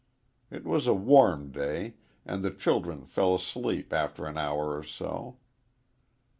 [0.49, 1.93] It was a warm day
[2.25, 5.37] and the children fell asleep after an hour or so.